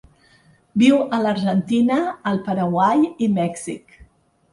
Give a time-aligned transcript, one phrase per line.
[0.83, 1.97] Viu a l'Argentina,
[2.31, 3.95] el Paraguai i Mèxic.